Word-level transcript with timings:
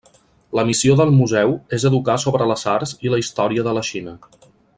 La 0.59 0.63
missió 0.69 0.95
del 1.01 1.11
museu 1.17 1.53
és 1.77 1.85
educar 1.91 2.15
sobre 2.25 2.49
les 2.53 2.65
arts 2.75 2.95
i 3.09 3.13
la 3.15 3.21
història 3.25 3.67
de 3.69 3.75
la 3.81 3.85
Xina. 3.93 4.17